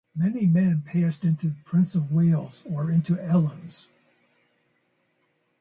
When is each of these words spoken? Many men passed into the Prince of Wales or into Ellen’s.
Many 0.15 0.47
men 0.47 0.81
passed 0.81 1.23
into 1.23 1.49
the 1.49 1.61
Prince 1.63 1.93
of 1.93 2.11
Wales 2.11 2.63
or 2.67 2.89
into 2.89 3.19
Ellen’s. 3.19 3.87